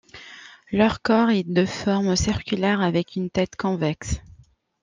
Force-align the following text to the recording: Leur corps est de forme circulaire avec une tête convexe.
Leur 0.71 1.03
corps 1.03 1.29
est 1.29 1.43
de 1.43 1.63
forme 1.63 2.15
circulaire 2.15 2.81
avec 2.81 3.15
une 3.15 3.29
tête 3.29 3.55
convexe. 3.55 4.19